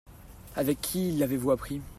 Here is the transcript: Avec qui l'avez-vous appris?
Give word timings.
Avec 0.55 0.81
qui 0.81 1.11
l'avez-vous 1.11 1.51
appris? 1.51 1.79